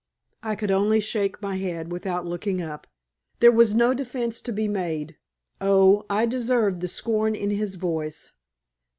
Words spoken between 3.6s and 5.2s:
no defense to be made.